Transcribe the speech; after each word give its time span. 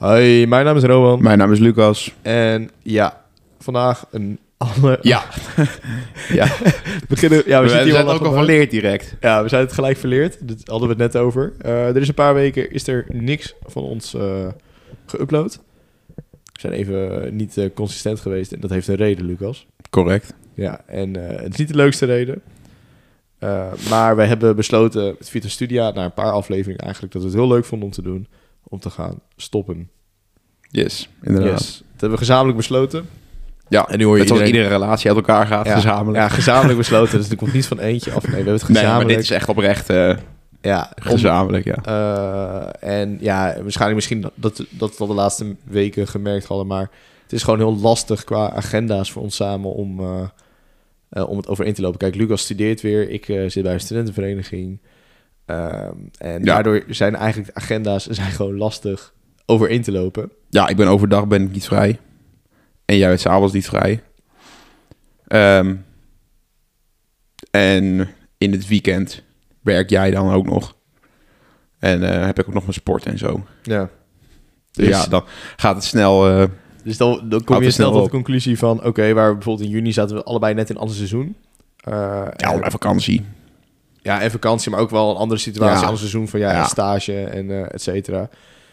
Hoi, 0.00 0.46
mijn 0.46 0.64
naam 0.64 0.76
is 0.76 0.82
Rowan. 0.82 1.22
Mijn 1.22 1.38
naam 1.38 1.52
is 1.52 1.58
Lucas. 1.58 2.14
En 2.22 2.70
ja, 2.82 3.24
vandaag 3.58 4.06
een 4.10 4.38
andere... 4.56 4.98
Ja, 5.02 5.24
ja. 6.40 6.46
We 7.00 7.04
beginnen... 7.08 7.42
Ja, 7.46 7.58
we, 7.58 7.64
we, 7.64 7.68
zitten 7.68 7.82
hier 7.82 7.92
zijn 7.92 8.04
wel 8.04 8.14
ook 8.14 8.24
al 8.24 8.32
verleerd 8.32 8.70
direct. 8.70 9.16
Ja, 9.20 9.42
we 9.42 9.48
zijn 9.48 9.62
het 9.62 9.72
gelijk 9.72 9.96
verleerd. 9.96 10.48
Dat 10.48 10.56
hadden 10.64 10.88
we 10.88 11.02
het 11.02 11.12
net 11.12 11.22
over. 11.22 11.52
Eh, 11.58 11.88
er 11.88 11.96
is 11.96 12.08
een 12.08 12.14
paar 12.14 12.34
weken 12.34 12.70
is 12.70 12.86
er 12.86 13.06
niks 13.08 13.54
van 13.62 13.82
ons 13.82 14.14
eh 14.14 14.46
geüpload. 15.06 15.58
We 16.52 16.60
zijn 16.60 16.72
even 16.72 17.28
niet 17.36 17.56
eh, 17.56 17.70
consistent 17.74 18.20
geweest 18.20 18.52
en 18.52 18.60
dat 18.60 18.70
heeft 18.70 18.88
een 18.88 18.94
reden, 18.94 19.26
Lucas. 19.26 19.66
Correct. 19.90 20.34
Ja, 20.54 20.80
en 20.86 21.14
het 21.14 21.52
is 21.52 21.58
niet 21.58 21.68
de 21.68 21.74
leukste 21.74 22.06
reden. 22.06 22.42
Maar 23.88 24.16
we 24.16 24.22
hebben 24.22 24.56
besloten 24.56 25.14
met 25.18 25.30
Vita 25.30 25.48
Studia, 25.48 25.90
na 25.90 26.04
een 26.04 26.14
paar 26.14 26.32
afleveringen 26.32 26.84
eigenlijk, 26.84 27.12
dat 27.12 27.22
we 27.22 27.28
het 27.28 27.36
heel 27.36 27.48
leuk 27.48 27.64
vonden 27.64 27.88
om 27.88 27.94
te 27.94 28.02
doen, 28.02 28.26
om 28.70 28.78
te 28.78 28.90
gaan 28.90 29.20
stoppen. 29.36 29.90
Yes, 30.70 31.08
inderdaad. 31.22 31.50
Yes. 31.58 31.68
Dat 31.78 31.90
hebben 31.90 32.10
we 32.10 32.16
gezamenlijk 32.24 32.56
besloten. 32.56 33.08
Ja, 33.68 33.88
En 33.88 33.98
nu 33.98 34.04
hoor 34.04 34.16
je 34.16 34.22
iedereen- 34.22 34.46
iedere 34.46 34.68
relatie 34.68 35.08
uit 35.08 35.16
elkaar 35.16 35.46
gaat, 35.46 35.66
Ja, 35.66 35.74
gezamenlijk. 35.74 36.16
Ja, 36.16 36.28
gezamenlijk 36.28 36.78
besloten. 36.78 37.18
Dus 37.18 37.30
er 37.30 37.36
komt 37.36 37.52
niet 37.52 37.66
van 37.66 37.78
eentje 37.78 38.12
af. 38.12 38.22
Nee, 38.22 38.30
we 38.30 38.36
hebben 38.36 38.52
het 38.54 38.62
nee, 38.62 38.72
maar 38.72 38.82
gezamenlijk. 38.82 39.14
dit 39.18 39.24
is 39.30 39.30
echt 39.36 39.48
oprecht 39.48 39.90
eh, 39.90 40.16
ja, 40.60 40.92
om- 40.96 41.10
gezamenlijk, 41.10 41.64
ja. 41.64 41.74
Eh, 41.84 42.98
en 43.00 43.16
ja, 43.20 43.44
waarschijnlijk 43.62 43.94
misschien 43.94 44.20
dat, 44.20 44.32
dat 44.34 44.64
dat 44.70 44.90
het 44.90 45.00
al 45.00 45.06
de 45.06 45.14
laatste 45.14 45.56
weken 45.64 46.08
gemerkt 46.08 46.46
hadden, 46.46 46.66
maar 46.66 46.90
het 47.22 47.32
is 47.32 47.42
gewoon 47.42 47.58
heel 47.58 47.76
lastig 47.78 48.24
qua 48.24 48.50
agenda's 48.52 49.12
voor 49.12 49.22
ons 49.22 49.36
samen 49.36 49.72
om, 49.74 50.00
eh, 50.00 50.22
eh, 51.08 51.28
om 51.28 51.36
het 51.36 51.48
overeen 51.48 51.74
te 51.74 51.80
lopen. 51.82 51.98
Kijk, 51.98 52.14
Lucas 52.14 52.42
studeert 52.42 52.80
weer, 52.80 53.10
ik 53.10 53.24
zit 53.46 53.62
bij 53.62 53.72
een 53.72 53.80
studentenvereniging. 53.80 54.80
Ehm, 55.46 55.92
en 56.18 56.38
Ja. 56.44 56.54
daardoor 56.54 56.82
zijn 56.88 57.16
eigenlijk 57.16 57.54
de 57.54 57.60
agenda's 57.60 58.06
zijn 58.20 58.30
gewoon 58.30 58.56
lastig 58.56 59.12
overeen 59.50 59.82
te 59.82 59.92
lopen. 59.92 60.30
Ja, 60.48 60.68
ik 60.68 60.76
ben 60.76 60.86
overdag 60.88 61.26
ben 61.26 61.42
ik 61.42 61.52
niet 61.52 61.64
vrij. 61.64 61.98
En 62.84 62.96
jij 62.96 63.08
bent 63.08 63.20
s'avonds 63.20 63.52
niet 63.52 63.66
vrij. 63.68 64.02
Ehm, 65.26 65.74
en 67.50 68.08
in 68.38 68.52
het 68.52 68.68
weekend 68.68 69.22
werk 69.62 69.90
jij 69.90 70.10
dan 70.10 70.32
ook 70.32 70.46
nog. 70.46 70.76
En 71.78 72.02
eh, 72.02 72.26
heb 72.26 72.38
ik 72.38 72.48
ook 72.48 72.54
nog 72.54 72.62
mijn 72.62 72.74
sport 72.74 73.06
en 73.06 73.18
zo. 73.18 73.44
Ja. 73.62 73.88
Dus 74.72 74.86
ja, 74.88 75.06
dan 75.06 75.24
gaat 75.56 75.74
het 75.74 75.84
snel... 75.84 76.28
eh, 76.28 76.44
Dus 76.84 76.96
dan, 76.96 77.28
dan 77.28 77.44
kom 77.44 77.56
je 77.62 77.70
snel 77.70 77.72
snel 77.88 77.92
tot 77.92 78.04
de 78.04 78.10
conclusie 78.10 78.58
van... 78.58 78.84
oké, 78.84 79.12
waar 79.12 79.28
we 79.28 79.34
bijvoorbeeld 79.34 79.66
in 79.68 79.74
juni 79.74 79.92
zaten 79.92 80.16
we 80.16 80.22
allebei 80.22 80.54
net 80.54 80.68
in 80.70 80.74
een 80.74 80.80
ander 80.80 80.96
seizoen. 80.96 81.36
Eh, 81.76 81.92
ja, 82.36 82.52
en- 82.60 82.70
vakantie. 82.70 83.24
Ja, 84.02 84.20
en 84.20 84.30
vakantie, 84.30 84.70
maar 84.70 84.80
ook 84.80 84.90
wel 84.90 85.10
een 85.10 85.16
andere 85.16 85.40
situatie, 85.40 85.76
Ja. 85.76 85.82
ander 85.82 85.98
seizoen 85.98 86.28
van 86.28 86.40
ja, 86.40 86.52
Ja. 86.52 86.64
stage 86.64 87.24
en 87.24 87.50
eh 87.50 87.74
et 87.74 87.82
cetera. 87.82 88.28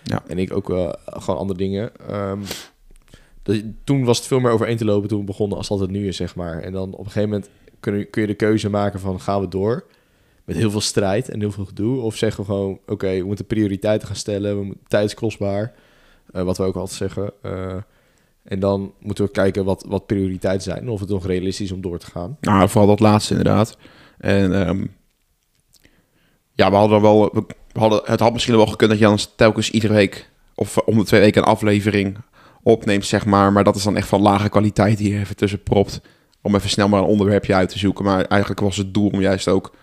Ja. 0.08 0.24
En 0.28 0.38
ik 0.38 0.54
ook 0.54 0.68
wel 0.68 0.96
gewoon 1.06 1.40
andere 1.40 1.60
dingen. 1.60 1.92
Ehm, 2.08 2.40
dus 3.44 3.62
toen 3.84 4.04
was 4.04 4.18
het 4.18 4.28
veel 4.28 4.40
meer 4.40 4.52
overeen 4.52 4.78
te 4.78 4.86
lopen 4.86 5.10
toen 5.10 5.20
we 5.20 5.26
begonnen 5.26 5.58
als 5.58 5.68
dat 5.68 5.80
het 5.80 5.90
nu 5.90 6.08
is, 6.08 6.16
zeg 6.16 6.36
maar. 6.36 6.60
En 6.60 6.72
dan 6.72 6.94
op 6.94 7.06
een 7.06 7.12
gegeven 7.12 7.30
moment 7.30 7.50
kun 7.80 7.98
je, 7.98 8.06
kun 8.06 8.22
je 8.22 8.28
de 8.28 8.34
keuze 8.34 8.70
maken 8.70 9.00
van 9.00 9.20
gaan 9.20 9.42
we 9.42 9.48
door 9.48 9.86
met 10.48 10.56
heel 10.56 10.72
veel 10.72 10.82
strijd 10.82 11.30
en 11.30 11.40
heel 11.40 11.52
veel 11.52 11.66
gedoe. 11.66 12.02
Of 12.02 12.16
zeggen 12.16 12.40
we 12.40 12.50
gewoon, 12.50 12.80
oké, 12.86 13.18
we 13.18 13.26
moeten 13.26 13.46
prioriteiten 13.46 14.08
gaan 14.08 14.16
stellen. 14.16 14.58
We 14.58 14.64
moeten, 14.64 14.86
tijd 14.88 15.06
is 15.06 15.14
kostbaar, 15.14 15.74
eh, 16.32 16.44
wat 16.44 16.58
we 16.58 16.64
ook 16.64 16.76
altijd 16.76 16.98
zeggen. 16.98 17.32
Eh, 17.42 17.76
en 18.44 18.60
dan 18.60 18.94
moeten 19.00 19.26
we 19.26 19.32
kijken 19.32 19.66
wat, 19.66 19.86
wat 19.88 20.06
prioriteiten 20.06 20.64
zijn 20.64 20.82
en 20.82 20.90
of 20.90 21.00
het 21.00 21.10
nog 21.10 21.26
realistisch 21.26 21.66
is 21.66 21.72
om 21.72 21.82
door 21.82 22.00
te 22.00 22.06
gaan. 22.06 22.38
Nou, 22.42 22.70
vooral 22.70 22.90
dat 22.90 23.00
laatste 23.00 23.36
inderdaad. 23.36 23.78
En 24.18 24.54
ehm, 24.54 24.86
ja, 26.54 26.70
we 26.70 26.76
hadden 26.76 27.02
wel... 27.02 27.30
We 27.34 27.46
hadden, 27.80 28.02
het 28.04 28.20
had 28.20 28.34
misschien 28.34 28.56
wel 28.56 28.68
gekund 28.68 28.90
dat 28.90 29.00
je 29.00 29.06
dan 29.06 29.20
telkens 29.36 29.70
iedere 29.70 29.94
week... 29.94 30.30
of 30.56 30.78
om 30.78 30.98
de 30.98 31.04
twee 31.04 31.22
weken 31.22 31.42
een 31.42 31.48
aflevering 31.48 32.18
opneemt, 32.64 33.06
zeg 33.06 33.26
maar. 33.26 33.52
Maar 33.52 33.64
dat 33.64 33.76
is 33.76 33.84
dan 33.84 33.98
echt 33.98 34.08
van 34.08 34.22
lage 34.22 34.50
kwaliteit 34.50 34.98
die 34.98 35.14
je 35.14 35.20
even 35.20 35.36
tussen 35.36 35.64
propt. 35.64 36.02
Om 36.42 36.56
even 36.56 36.70
snel 36.70 36.88
maar 36.88 37.00
een 37.00 37.08
onderwerpje 37.08 37.54
uit 37.54 37.70
te 37.70 37.80
zoeken. 37.80 38.06
Maar 38.06 38.26
eigenlijk 38.26 38.62
was 38.62 38.78
het 38.78 38.94
doel 38.94 39.10
om 39.10 39.22
juist 39.22 39.48
ook 39.48 39.76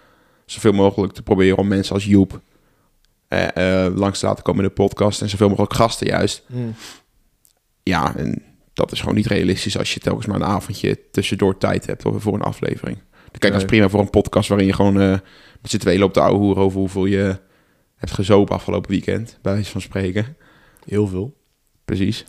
zoveel 0.46 0.72
mogelijk 0.72 1.12
te 1.12 1.22
proberen... 1.22 1.58
om 1.58 1.68
mensen 1.68 1.94
als 1.94 2.04
Joep 2.04 2.40
eh, 3.28 3.84
eh, 3.84 3.96
langs 3.96 4.18
te 4.18 4.26
laten 4.26 4.44
komen 4.44 4.62
in 4.62 4.68
de 4.68 4.74
podcast. 4.74 5.22
En 5.22 5.28
zoveel 5.28 5.48
mogelijk 5.48 5.74
gasten 5.74 6.06
juist. 6.06 6.42
Ja, 7.82 8.16
en 8.16 8.42
dat 8.74 8.92
is 8.92 9.00
gewoon 9.00 9.14
niet 9.14 9.26
realistisch 9.26 9.78
als 9.78 9.94
je 9.94 10.00
telkens 10.00 10.26
maar 10.26 10.36
een 10.36 10.44
avondje 10.44 10.98
tussendoor 11.10 11.58
tijd 11.58 11.86
hebt 11.86 12.02
voor 12.16 12.34
een 12.34 12.42
aflevering. 12.42 12.96
Dan 13.12 13.38
kijk, 13.38 13.52
dat 13.52 13.62
is 13.62 13.68
prima 13.68 13.88
voor 13.88 14.00
een 14.00 14.10
podcast 14.10 14.48
waarin 14.48 14.66
je 14.66 14.72
gewoon 14.72 15.00
eh, 15.00 15.10
met 15.60 15.70
z'n 15.70 15.76
tweeën 15.76 15.98
loopt 15.98 16.14
te 16.14 16.20
ouwe 16.20 16.56
over 16.56 16.78
hoeveel 16.78 17.04
je 17.04 17.38
hebt 18.04 18.16
gezopen 18.16 18.54
afgelopen 18.54 18.90
weekend, 18.90 19.38
bij 19.42 19.52
wijze 19.52 19.70
van 19.70 19.80
spreken. 19.80 20.36
Heel 20.86 21.06
veel. 21.06 21.34
Precies. 21.84 22.24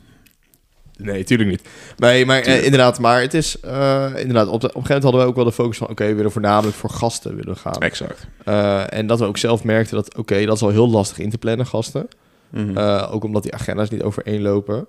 Nee, 0.96 1.24
tuurlijk 1.24 1.50
niet. 1.50 1.62
Nee, 1.96 2.26
maar 2.26 2.40
eh, 2.40 2.64
inderdaad, 2.64 2.98
maar 2.98 3.20
het 3.20 3.34
is 3.34 3.60
eh, 3.60 4.12
inderdaad, 4.16 4.48
op, 4.48 4.60
de, 4.60 4.68
op 4.68 4.74
een 4.74 4.86
gegeven 4.86 4.94
moment 4.94 5.02
hadden 5.02 5.20
we 5.20 5.26
ook 5.26 5.34
wel 5.34 5.44
de 5.44 5.52
focus 5.52 5.78
van, 5.78 5.88
oké, 5.88 6.06
we 6.06 6.14
willen 6.14 6.32
voornamelijk 6.32 6.76
voor 6.76 6.90
gasten 6.90 7.36
willen 7.36 7.56
gaan. 7.56 7.80
Exact. 7.80 8.26
Eh, 8.44 8.92
en 8.92 9.06
dat 9.06 9.18
we 9.18 9.24
ook 9.24 9.36
zelf 9.36 9.64
merkten 9.64 9.96
dat, 9.96 10.16
oké, 10.16 10.44
dat 10.44 10.56
is 10.56 10.62
al 10.62 10.68
heel 10.68 10.90
lastig 10.90 11.18
in 11.18 11.30
te 11.30 11.38
plannen, 11.38 11.66
gasten. 11.66 12.08
Mhm. 12.48 12.78
Ook 13.10 13.24
omdat 13.24 13.42
die 13.42 13.54
agenda's 13.54 13.90
niet 13.90 14.02
overeenlopen. 14.02 14.86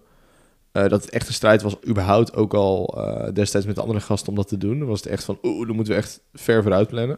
Dat 0.72 0.92
het 0.92 1.10
echt 1.10 1.28
een 1.28 1.34
strijd 1.34 1.62
was, 1.62 1.76
überhaupt 1.88 2.36
ook 2.36 2.54
al 2.54 3.02
destijds 3.34 3.68
met 3.68 3.76
de 3.76 3.82
andere 3.82 4.00
gasten 4.00 4.30
om 4.30 4.36
dat 4.36 4.48
te 4.48 4.58
doen. 4.58 4.80
Dan 4.80 4.88
was 4.88 5.00
het 5.00 5.10
echt 5.10 5.24
van, 5.24 5.40
oeh, 5.44 5.68
dan 5.68 5.76
moeten 5.76 5.94
we 5.94 6.00
echt 6.00 6.20
ver 6.34 6.62
vooruit 6.62 6.88
plannen. 6.88 7.18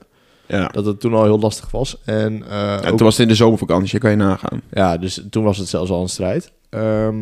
Ja. 0.58 0.68
Dat 0.68 0.86
het 0.86 1.00
toen 1.00 1.14
al 1.14 1.24
heel 1.24 1.40
lastig 1.40 1.72
was. 1.72 1.98
En, 2.06 2.44
eh, 2.50 2.74
En 2.74 2.78
ook- 2.78 2.84
toen 2.98 2.98
was 3.06 3.14
het 3.14 3.22
in 3.22 3.28
de 3.28 3.36
zomervakantie, 3.36 4.00
kan 4.00 4.10
je 4.12 4.16
nagaan. 4.18 4.62
ja, 4.72 4.98
dus 4.98 5.24
toen 5.30 5.44
was 5.44 5.58
het 5.58 5.68
zelfs 5.68 5.92
al 5.92 6.02
een 6.02 6.10
strijd. 6.10 6.52
Ehm, 6.70 7.18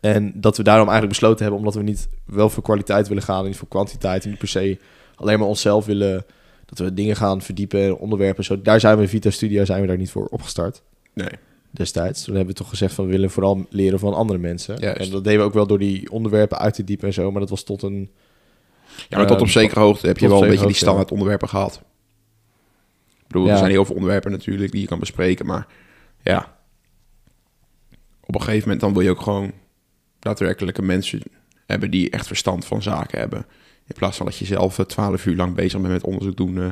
en 0.00 0.32
dat 0.34 0.56
we 0.56 0.62
daarom 0.62 0.88
eigenlijk 0.88 1.18
besloten 1.18 1.40
hebben, 1.42 1.58
omdat 1.58 1.74
we 1.74 1.82
niet 1.82 2.08
wel 2.24 2.48
voor 2.50 2.62
kwaliteit 2.62 3.08
willen 3.08 3.22
gaan, 3.22 3.40
en 3.42 3.46
niet 3.46 3.56
voor 3.56 3.68
kwantiteit, 3.68 4.24
en 4.24 4.30
niet 4.30 4.38
per 4.38 4.48
se 4.48 4.78
alleen 5.14 5.38
maar 5.38 5.48
onszelf 5.48 5.84
willen, 5.86 6.24
dat 6.66 6.78
we 6.78 6.94
dingen 6.94 7.16
gaan 7.16 7.42
verdiepen, 7.42 7.82
en 7.82 7.96
onderwerpen. 7.96 8.44
Zo, 8.44 8.62
daar 8.62 8.80
zijn 8.80 8.96
we 8.96 9.02
in 9.02 9.08
Vita 9.08 9.30
Studio 9.30 9.64
zijn 9.64 9.80
we 9.80 9.86
daar 9.86 9.96
niet 9.96 10.10
voor 10.10 10.26
opgestart 10.26 10.82
Nee. 11.14 11.28
destijds. 11.70 12.24
Toen 12.24 12.34
hebben 12.34 12.52
we 12.54 12.60
toch 12.60 12.68
gezegd 12.68 12.94
van 12.94 13.04
we 13.04 13.10
willen 13.10 13.30
vooral 13.30 13.66
leren 13.70 13.98
van 13.98 14.14
andere 14.14 14.38
mensen. 14.38 14.76
Juist. 14.78 15.00
En 15.00 15.10
dat 15.10 15.24
deden 15.24 15.40
we 15.40 15.46
ook 15.46 15.54
wel 15.54 15.66
door 15.66 15.78
die 15.78 16.10
onderwerpen 16.10 16.58
uit 16.58 16.74
te 16.74 16.84
diepen 16.84 17.06
en 17.06 17.14
zo, 17.14 17.30
maar 17.30 17.40
dat 17.40 17.50
was 17.50 17.62
tot 17.62 17.82
een... 17.82 18.10
Ja, 19.08 19.16
maar 19.16 19.26
tot 19.26 19.36
op 19.36 19.42
Ehm, 19.42 19.52
zekere 19.52 19.80
hoogte 19.80 20.06
heb 20.06 20.18
je 20.18 20.28
wel 20.28 20.42
een 20.42 20.48
beetje 20.48 20.66
die 20.66 20.74
standaard 20.74 21.10
onderwerpen 21.10 21.48
gehad. 21.48 21.80
Ik 23.18 23.26
bedoel, 23.26 23.48
er 23.48 23.56
zijn 23.56 23.70
heel 23.70 23.84
veel 23.84 23.94
onderwerpen 23.94 24.30
natuurlijk 24.30 24.72
die 24.72 24.80
je 24.80 24.86
kan 24.86 24.98
bespreken, 24.98 25.46
maar 25.46 25.66
ja. 26.22 26.54
Op 28.24 28.34
een 28.34 28.40
gegeven 28.40 28.62
moment 28.62 28.80
dan 28.80 28.92
wil 28.92 29.02
je 29.02 29.10
ook 29.10 29.20
gewoon 29.20 29.52
daadwerkelijke 30.18 30.82
mensen 30.82 31.20
hebben 31.66 31.90
die 31.90 32.10
echt 32.10 32.26
verstand 32.26 32.64
van 32.64 32.82
zaken 32.82 33.18
hebben. 33.18 33.46
In 33.86 33.94
plaats 33.94 34.16
van 34.16 34.26
dat 34.26 34.36
je 34.36 34.44
zelf 34.44 34.76
twaalf 34.86 35.26
uur 35.26 35.36
lang 35.36 35.54
bezig 35.54 35.80
bent 35.80 35.92
met 35.92 36.04
onderzoek 36.04 36.36
doen 36.36 36.62
eh, 36.62 36.68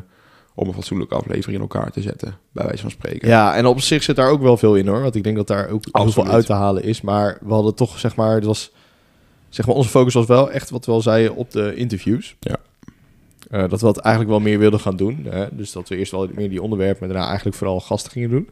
om 0.54 0.68
een 0.68 0.74
fatsoenlijke 0.74 1.14
aflevering 1.14 1.56
in 1.56 1.60
elkaar 1.60 1.90
te 1.90 2.00
zetten, 2.02 2.38
bij 2.52 2.64
wijze 2.64 2.82
van 2.82 2.90
spreken. 2.90 3.28
Ja, 3.28 3.54
en 3.54 3.66
op 3.66 3.80
zich 3.80 4.02
zit 4.02 4.16
daar 4.16 4.30
ook 4.30 4.42
wel 4.42 4.56
veel 4.56 4.76
in 4.76 4.86
hoor. 4.86 5.00
Want 5.00 5.14
ik 5.14 5.24
denk 5.24 5.36
dat 5.36 5.46
daar 5.46 5.68
ook 5.68 5.84
heel 5.92 6.10
veel 6.10 6.26
uit 6.26 6.46
te 6.46 6.52
halen 6.52 6.82
is. 6.82 7.00
Maar 7.00 7.38
we 7.40 7.52
hadden 7.52 7.74
toch, 7.74 7.98
zeg 7.98 8.16
maar, 8.16 8.34
het 8.34 8.44
was, 8.44 8.72
zeg 9.54 9.66
maar, 9.66 9.74
onze 9.74 9.88
focus 9.88 10.14
was 10.14 10.26
wel 10.26 10.50
echt 10.50 10.70
wat 10.70 10.86
we 10.86 10.92
al 10.92 11.00
zeiden 11.00 11.34
op 11.36 11.50
de 11.50 11.74
interviews. 11.74 12.36
Ja. 12.40 12.56
Eh, 13.50 13.60
dat 13.68 13.80
we 13.80 13.86
dat 13.86 13.98
eigenlijk 13.98 14.34
wel 14.34 14.40
meer 14.44 14.58
wilden 14.58 14.80
gaan 14.80 14.96
doen. 14.96 15.26
Hè? 15.28 15.46
Dus 15.50 15.72
dat 15.72 15.88
we 15.88 15.96
eerst 15.96 16.12
wel 16.12 16.28
meer 16.34 16.48
die 16.48 16.62
onderwerpen, 16.62 16.98
maar 17.00 17.08
daarna 17.08 17.26
eigenlijk 17.26 17.56
vooral 17.56 17.80
gasten 17.80 18.12
gingen 18.12 18.30
doen. 18.30 18.48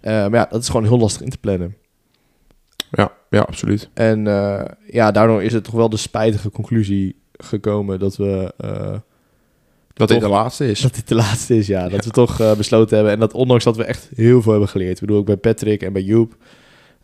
Eh, 0.00 0.12
maar 0.12 0.34
ja, 0.34 0.46
dat 0.50 0.62
is 0.62 0.68
gewoon 0.68 0.86
heel 0.86 0.98
lastig 0.98 1.22
in 1.22 1.30
te 1.30 1.38
plannen. 1.38 1.76
Ja, 2.90 3.12
ja, 3.30 3.40
absoluut. 3.40 3.88
En 3.94 4.26
eh, 4.26 4.64
ja, 4.86 5.10
daardoor 5.10 5.42
is 5.42 5.52
het 5.52 5.64
toch 5.64 5.74
wel 5.74 5.88
de 5.88 5.96
spijtige 5.96 6.50
conclusie 6.50 7.16
gekomen 7.32 7.98
dat 7.98 8.16
we... 8.16 8.54
eh, 8.56 8.94
Dat 9.92 10.08
dit 10.08 10.20
de 10.20 10.28
laatste 10.28 10.70
is. 10.70 10.80
dat 10.80 10.94
dit 10.94 11.08
de 11.08 11.14
laatste 11.14 11.56
is, 11.56 11.66
ja. 11.66 11.88
Dat 11.88 12.04
we 12.04 12.10
toch 12.10 12.56
besloten 12.56 12.94
hebben. 12.96 13.14
En 13.14 13.20
dat 13.20 13.32
ondanks 13.34 13.64
dat 13.64 13.76
we 13.76 13.84
echt 13.84 14.08
heel 14.14 14.42
veel 14.42 14.50
hebben 14.50 14.68
geleerd. 14.68 14.94
Ik 14.94 15.00
bedoel, 15.00 15.18
ook 15.18 15.26
bij 15.26 15.36
Patrick 15.36 15.82
en 15.82 15.92
bij 15.92 16.02
Joep. 16.02 16.36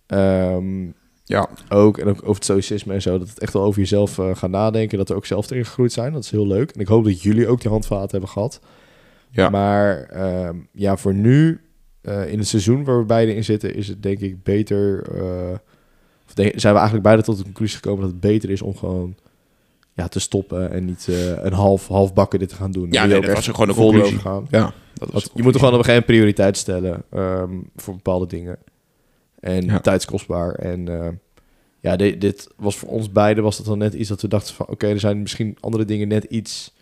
ehm, 0.07 0.85
Ja, 1.29 1.49
ook. 1.69 1.99
En 1.99 2.09
ook 2.09 2.19
over 2.23 2.35
het 2.35 2.45
stoïcisme 2.45 2.95
en 2.95 3.03
zo. 3.03 3.19
Dat 3.19 3.29
het 3.29 3.39
echt 3.39 3.53
wel 3.53 3.63
over 3.63 3.81
jezelf 3.81 4.19
eh, 4.19 4.37
gaan 4.37 4.51
nadenken. 4.51 4.99
Dat 4.99 5.09
we 5.09 5.15
ook 5.15 5.27
zelf 5.27 5.51
erin 5.51 5.65
gegroeid 5.65 5.93
zijn. 5.93 6.13
Dat 6.13 6.25
is 6.25 6.31
heel 6.31 6.47
leuk. 6.47 6.71
En 6.71 6.81
ik 6.81 6.89
hoop 6.89 7.05
dat 7.05 7.23
jullie 7.23 7.49
ook 7.49 7.61
die 7.61 7.71
handvaten 7.71 8.11
hebben 8.11 8.29
gehad. 8.29 8.61
ja. 9.31 9.49
Maar 9.49 10.03
ehm, 10.03 10.57
ja, 10.73 10.97
voor 10.97 11.15
nu, 11.15 11.61
eh, 12.01 12.33
in 12.33 12.39
het 12.39 12.49
seizoen 12.49 12.85
waar 12.85 12.99
we 12.99 13.05
beide 13.05 13.35
in 13.35 13.45
zitten, 13.45 13.75
is 13.75 13.89
het 13.89 14.03
denk 14.03 14.19
ik 14.19 14.43
beter. 14.43 15.03
eh, 15.03 15.59
of 16.27 16.33
zijn 16.35 16.53
we 16.73 16.79
eigenlijk 16.79 17.03
beide 17.03 17.23
tot 17.23 17.37
de 17.37 17.43
conclusie 17.43 17.77
gekomen 17.77 18.01
dat 18.01 18.11
het 18.11 18.21
beter 18.21 18.51
is 18.51 18.63
om 18.63 18.77
gewoon 18.77 19.15
ja, 19.93 20.09
te 20.09 20.21
stoppen 20.21 20.71
en 20.71 20.85
niet 20.85 21.09
een 21.43 21.53
half, 21.53 21.89
half 21.89 22.15
bakken 22.15 22.39
dit 22.39 22.49
te 22.49 22.55
gaan 22.55 22.71
doen. 22.71 22.89
Ja, 22.91 23.05
nee, 23.07 23.21
dat 23.21 23.35
was 23.35 23.49
gewoon 23.49 23.69
de 23.69 23.75
vol 23.75 23.93
gaan. 24.03 24.47
ja 24.51 24.73
dat 24.99 25.11
was 25.13 25.25
Want 25.25 25.37
je 25.37 25.43
moet 25.43 25.55
er 25.55 25.59
gewoon 25.59 25.75
op 25.75 25.81
een 25.81 25.85
gegeven 25.85 26.07
moment 26.07 26.07
prioriteit 26.07 26.57
stellen 26.57 27.03
ehm, 27.11 27.59
voor 27.77 27.95
bepaalde 27.95 28.27
dingen. 28.27 28.59
En 29.41 29.65
Ja. 29.65 29.81
tijd 29.81 30.01
is 30.01 30.07
kostbaar. 30.07 30.55
En 30.55 30.89
eh, 30.89 31.09
ja, 31.81 31.97
dit, 31.97 32.21
dit 32.21 32.49
was 32.57 32.77
voor 32.77 32.89
ons 32.89 33.13
beiden 33.13 33.45
was 33.45 33.57
dat 33.57 33.67
dan 33.67 33.79
net 33.79 33.95
iets 33.95 34.09
dat 34.09 34.21
we 34.23 34.29
dachten 34.29 34.55
van... 34.55 34.67
oké, 34.69 34.87
er 34.87 35.01
zijn 35.01 35.21
misschien 35.23 35.57
andere 35.61 35.85
dingen 35.85 36.09
net 36.09 36.25
iets 36.25 36.75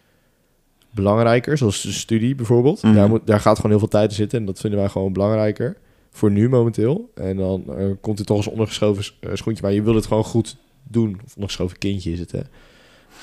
belangrijker. 0.90 1.58
Zoals 1.58 1.82
de 1.82 1.92
studie 1.92 2.34
bijvoorbeeld. 2.34 2.82
Mhm. 2.82 2.94
Daar, 2.94 3.08
moet, 3.08 3.26
daar 3.26 3.40
gaat 3.40 3.56
gewoon 3.56 3.70
heel 3.70 3.80
veel 3.80 3.88
tijd 3.88 4.10
in 4.10 4.16
zitten. 4.16 4.38
En 4.38 4.44
dat 4.44 4.60
vinden 4.60 4.78
wij 4.80 4.88
gewoon 4.88 5.12
belangrijker. 5.12 5.76
Voor 6.10 6.30
nu 6.30 6.48
momenteel. 6.48 7.10
En 7.14 7.36
dan 7.36 7.64
eh, 7.76 7.86
komt 8.00 8.18
het 8.18 8.26
toch 8.26 8.36
als 8.36 8.46
ondergeschoven 8.48 9.04
eh, 9.20 9.30
schoentje. 9.34 9.62
Maar 9.62 9.72
je 9.72 9.82
wil 9.82 9.94
het 9.94 10.06
gewoon 10.06 10.24
goed 10.24 10.56
doen. 10.82 11.20
Of 11.24 11.34
ondergeschoven 11.34 11.78
kindje 11.78 12.12
is 12.12 12.18
het, 12.18 12.32
hè. 12.32 12.40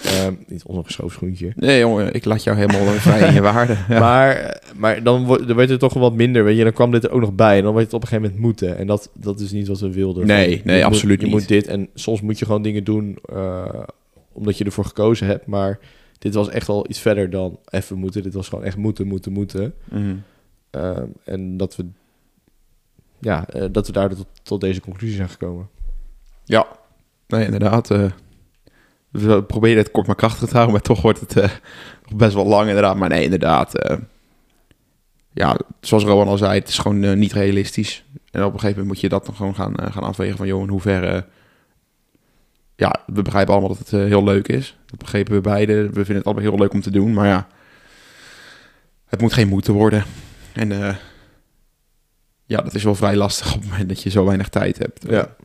Ehm, 0.04 0.34
niet 0.48 0.64
ondergeschoven 0.64 1.16
schoentje. 1.16 1.52
Nee, 1.56 1.80
jongen, 1.80 2.14
ik 2.14 2.26
laat 2.26 2.44
jou 2.44 2.58
helemaal 2.58 2.86
vrij 3.08 3.28
in 3.28 3.34
je 3.34 3.42
waarde. 3.42 3.78
Ja. 3.90 4.00
Maar, 4.00 4.62
maar 4.76 5.04
dan, 5.04 5.26
wordt, 5.26 5.48
dan 5.48 5.56
werd 5.56 5.70
het 5.70 5.80
toch 5.80 5.94
wel 5.94 6.04
wat 6.04 6.14
minder, 6.14 6.44
weet 6.44 6.58
je. 6.58 6.64
Dan 6.64 6.74
kwam 6.74 6.92
dit 6.92 7.04
er 7.04 7.12
ook 7.12 7.22
nog 7.22 7.34
bij. 7.34 7.58
En 7.58 7.64
dan 7.64 7.74
werd 7.74 7.86
het 7.86 7.94
op 7.96 8.02
een 8.02 8.08
gegeven 8.08 8.30
moment 8.32 8.46
moeten. 8.48 8.78
En 8.78 8.88
dat, 8.88 9.10
dat 9.14 9.40
is 9.40 9.52
niet 9.52 9.68
wat 9.68 9.80
we 9.80 9.92
wilden. 9.92 10.28
Nee, 10.28 10.50
je 10.50 10.62
nee, 10.64 10.76
moet- 10.78 10.86
absoluut 10.86 11.20
je 11.20 11.26
niet. 11.26 11.36
moet 11.36 11.48
dit. 11.48 11.68
En 11.68 11.90
soms 11.94 12.22
moet 12.22 12.40
je 12.40 12.46
gewoon 12.46 12.62
dingen 12.62 12.84
doen 12.84 13.18
eh, 13.34 13.84
omdat 14.32 14.58
je 14.58 14.64
ervoor 14.64 14.86
gekozen 14.86 15.28
hebt. 15.28 15.46
Maar 15.46 15.80
dit 16.20 16.34
was 16.34 16.50
echt 16.50 16.70
al 16.70 16.86
iets 16.90 17.00
verder 17.00 17.30
dan 17.30 17.60
even 17.70 17.98
moeten. 17.98 18.24
Dit 18.24 18.34
was 18.34 18.50
gewoon 18.50 18.64
echt 18.64 18.78
moeten, 18.78 19.08
moeten, 19.08 19.32
moeten. 19.32 19.74
Mhm. 19.90 20.16
Ehm, 20.70 21.06
en 21.24 21.58
dat 21.58 21.76
we, 21.76 21.86
ja, 23.20 23.48
eh, 23.50 23.66
dat 23.72 23.88
we 23.88 23.94
daar 23.94 24.10
tot, 24.16 24.28
tot 24.44 24.62
deze 24.62 24.82
conclusie 24.82 25.16
zijn 25.16 25.30
gekomen. 25.30 25.68
Ja, 26.46 26.68
nee, 27.28 27.46
inderdaad. 27.46 27.92
eh, 27.92 28.06
we 29.12 29.44
proberen 29.44 29.78
het 29.78 29.92
kort 29.92 30.08
maar 30.08 30.16
krachtig 30.16 30.48
te 30.48 30.54
houden, 30.54 30.72
maar 30.72 30.82
toch 30.82 31.02
wordt 31.02 31.20
het 31.20 31.38
eh, 31.38 31.50
best 32.16 32.34
wel 32.34 32.46
lang 32.46 32.68
inderdaad. 32.68 32.96
Maar 32.96 33.10
nee, 33.10 33.24
inderdaad. 33.24 33.78
eh, 33.78 33.98
ja, 35.34 35.58
zoals 35.80 36.04
Rowan 36.04 36.28
al 36.28 36.38
zei, 36.38 36.60
het 36.60 36.68
is 36.68 36.78
gewoon 36.78 37.04
eh, 37.04 37.14
niet 37.14 37.34
realistisch. 37.34 38.04
En 38.32 38.44
op 38.44 38.54
een 38.54 38.60
gegeven 38.60 38.70
moment 38.70 38.88
moet 38.88 39.00
je 39.00 39.10
dat 39.10 39.26
dan 39.26 39.36
gewoon 39.36 39.56
gaan, 39.56 39.74
gaan 39.92 40.04
afwegen 40.04 40.38
van... 40.38 40.48
joh, 40.48 40.62
in 40.62 40.70
hoeverre... 40.70 41.26
ja, 42.76 42.96
we 43.06 43.22
begrijpen 43.22 43.54
allemaal 43.54 43.76
dat 43.76 43.90
het 43.90 43.90
heel 43.90 44.24
leuk 44.24 44.48
is. 44.48 44.78
Dat 44.86 45.00
begrepen 45.00 45.34
we 45.34 45.42
beide. 45.42 45.74
We 45.74 45.94
vinden 45.94 46.16
het 46.16 46.26
allemaal 46.26 46.44
heel 46.44 46.58
leuk 46.58 46.74
om 46.74 46.82
te 46.82 46.92
doen, 46.92 47.14
maar 47.14 47.28
ja... 47.28 47.48
Het 49.06 49.22
moet 49.22 49.34
geen 49.34 49.48
moeten 49.48 49.74
worden. 49.74 50.04
En 50.54 50.98
ja, 52.46 52.62
dat 52.62 52.76
is 52.76 52.84
wel 52.84 52.96
vrij 52.96 53.16
lastig 53.16 53.54
op 53.54 53.62
het 53.62 53.70
moment 53.70 53.90
dat 53.90 54.04
je 54.04 54.10
zo 54.10 54.26
weinig 54.26 54.50
tijd 54.50 54.78
hebt. 54.78 55.06
Ja. 55.10 55.36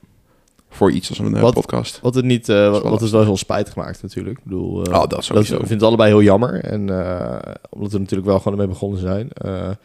Voor 0.76 0.90
iets 0.90 1.08
als 1.08 1.18
een 1.18 1.34
eh, 1.36 1.42
Wat- 1.42 1.54
podcast. 1.54 2.00
Wat 2.00 2.14
het 2.14 2.24
niet, 2.24 2.48
eh, 2.48 2.64
is 2.64 2.70
wat, 2.70 2.82
wat 2.82 3.02
is 3.02 3.10
wel 3.10 3.22
heel 3.22 3.36
spijtig 3.36 3.72
gemaakt 3.72 4.02
natuurlijk. 4.02 4.38
Ik 4.38 4.44
bedoel, 4.44 4.84
eh, 4.84 4.92
Oh, 5.00 5.06
dat 5.06 5.24
sowieso. 5.24 5.52
we 5.52 5.58
vinden 5.58 5.76
het 5.76 5.86
allebei 5.86 6.08
heel 6.10 6.22
jammer. 6.22 6.64
En 6.64 6.90
eh, 6.90 7.54
omdat 7.70 7.92
we 7.92 7.98
natuurlijk 7.98 8.28
wel 8.28 8.38
gewoon 8.38 8.52
ermee 8.52 8.72
begonnen 8.72 9.00
zijn. 9.00 9.28
Maar 9.42 9.78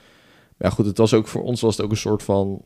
ja, 0.57 0.69
goed, 0.69 0.85
het 0.85 0.97
was 0.97 1.13
ook 1.13 1.27
voor 1.27 1.43
ons 1.43 1.61
was 1.61 1.75
het 1.77 1.85
ook 1.85 1.91
een 1.91 1.97
soort 1.97 2.23
van 2.23 2.61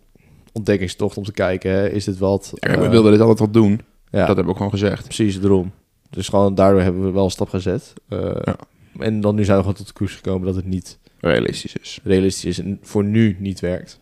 ontdekkingstocht 0.53 1.17
om 1.17 1.23
te 1.23 1.31
kijken. 1.31 1.71
Hè, 1.71 1.89
is 1.89 2.03
dit 2.03 2.17
wat? 2.17 2.51
Ja, 2.55 2.79
we 2.79 2.89
wilden 2.89 3.11
dit 3.11 3.21
altijd 3.21 3.39
wel 3.39 3.51
doen. 3.51 3.71
ja, 3.71 4.17
Dat 4.17 4.27
hebben 4.27 4.43
we 4.45 4.49
ook 4.49 4.55
gewoon 4.57 4.71
gezegd. 4.71 5.03
precies 5.03 5.37
erom. 5.43 5.71
Dus 6.09 6.27
gewoon 6.29 6.55
daardoor 6.55 6.81
hebben 6.81 7.03
we 7.03 7.11
wel 7.11 7.23
een 7.23 7.31
stap 7.31 7.49
gezet. 7.49 7.93
Ja. 8.09 8.55
En 8.99 9.21
dan 9.21 9.35
nu 9.35 9.43
zijn 9.43 9.55
we 9.57 9.61
gewoon 9.63 9.77
tot 9.77 9.87
de 9.87 9.93
koers 9.93 10.15
gekomen 10.15 10.45
dat 10.47 10.55
het 10.55 10.65
niet 10.65 10.97
Realistisch 11.19 11.75
is. 11.75 11.99
realistisch 12.03 12.45
is 12.45 12.59
en 12.59 12.79
voor 12.81 13.03
nu 13.03 13.35
niet 13.39 13.59
werkt. 13.59 13.99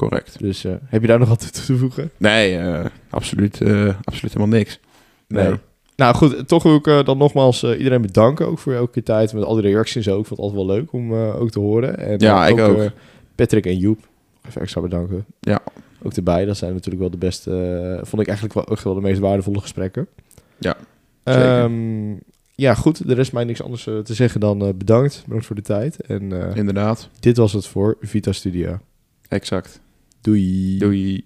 Correct. 0.00 0.38
Dus 0.38 0.64
eh, 0.64 0.72
heb 0.86 1.00
je 1.00 1.06
daar 1.06 1.18
nog 1.18 1.28
wat 1.28 1.40
toe 1.40 1.50
te 1.50 1.76
voegen? 1.76 2.10
Nee, 2.16 2.58
eh, 2.58 2.84
absoluut, 3.10 3.60
eh, 3.60 3.94
absoluut 4.04 4.34
helemaal 4.34 4.58
niks. 4.58 4.80
Nee. 5.26 5.54
Nou 5.96 6.14
goed, 6.14 6.48
toch 6.48 6.62
wil 6.62 6.74
ik 6.74 7.04
dan 7.06 7.18
nogmaals 7.18 7.64
iedereen 7.64 8.02
bedanken 8.02 8.46
ook 8.46 8.58
voor 8.58 8.72
elke 8.72 8.92
keer 8.92 9.02
tijd 9.02 9.32
met 9.32 9.44
al 9.44 9.54
die 9.54 9.62
reacties 9.62 10.08
ook. 10.08 10.20
Ik 10.20 10.26
vond 10.26 10.40
het 10.40 10.48
altijd 10.50 10.66
wel 10.66 10.76
leuk 10.76 10.92
om 10.92 11.14
ook 11.14 11.50
te 11.50 11.58
horen. 11.58 11.98
En 11.98 12.18
Ja, 12.18 12.46
ik 12.46 12.58
ook. 12.58 12.90
Patrick 13.34 13.66
en 13.66 13.76
Joep, 13.76 13.98
even 14.48 14.60
extra 14.60 14.80
bedanken. 14.80 15.24
Ja. 15.40 15.60
Ook 16.02 16.12
erbij, 16.12 16.44
dat 16.44 16.56
zijn 16.56 16.72
natuurlijk 16.72 17.00
wel 17.00 17.10
de 17.10 17.18
beste, 17.18 17.50
vond 18.02 18.22
ik 18.22 18.28
eigenlijk 18.28 18.54
wel, 18.54 18.76
echt 18.76 18.84
wel 18.84 18.94
de 18.94 19.00
meest 19.00 19.18
waardevolle 19.18 19.60
gesprekken. 19.60 20.08
Ja, 20.58 20.76
zeker. 21.24 21.58
Ehm, 21.58 22.12
ja, 22.54 22.74
goed, 22.74 23.10
er 23.10 23.18
is 23.18 23.30
mij 23.30 23.44
niks 23.44 23.62
anders 23.62 23.82
te 23.82 24.14
zeggen 24.14 24.40
dan 24.40 24.58
bedankt. 24.58 25.22
Bedankt 25.24 25.46
voor 25.46 25.56
de 25.56 25.62
tijd. 25.62 26.00
En 26.00 26.32
Inderdaad. 26.54 27.08
dit 27.18 27.36
was 27.36 27.52
het 27.52 27.66
voor 27.66 27.96
Vita 28.00 28.32
Studio. 28.32 28.78
Exact. 29.28 29.80
Doei. 30.22 30.76
Doei. 30.78 31.24